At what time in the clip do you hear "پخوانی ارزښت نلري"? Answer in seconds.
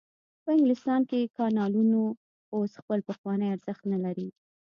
3.07-4.29